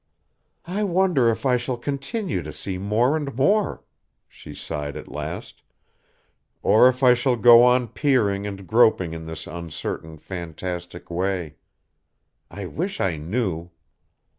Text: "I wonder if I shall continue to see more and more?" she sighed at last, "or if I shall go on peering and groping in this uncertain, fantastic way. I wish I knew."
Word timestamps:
"I 0.65 0.83
wonder 0.83 1.29
if 1.29 1.45
I 1.45 1.57
shall 1.57 1.77
continue 1.77 2.41
to 2.41 2.51
see 2.51 2.79
more 2.79 3.15
and 3.15 3.35
more?" 3.35 3.83
she 4.27 4.55
sighed 4.55 4.97
at 4.97 5.11
last, 5.11 5.61
"or 6.63 6.89
if 6.89 7.03
I 7.03 7.13
shall 7.13 7.35
go 7.35 7.61
on 7.61 7.87
peering 7.87 8.47
and 8.47 8.65
groping 8.65 9.13
in 9.13 9.27
this 9.27 9.45
uncertain, 9.45 10.17
fantastic 10.17 11.11
way. 11.11 11.57
I 12.49 12.65
wish 12.65 12.99
I 12.99 13.17
knew." 13.17 13.69